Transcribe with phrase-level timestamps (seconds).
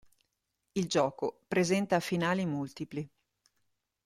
[0.71, 3.07] Il gioco presenta finali multipli.